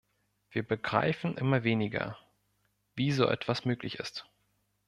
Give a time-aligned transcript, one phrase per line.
[0.49, 2.17] Wir begreifen immer weniger,
[2.95, 4.27] wie so etwas möglich ist.